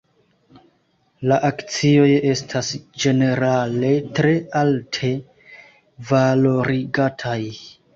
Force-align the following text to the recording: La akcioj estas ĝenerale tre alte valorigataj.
La 1.31 1.37
akcioj 1.49 2.07
estas 2.31 2.73
ĝenerale 3.05 3.95
tre 4.19 4.35
alte 4.67 5.15
valorigataj. 6.13 7.43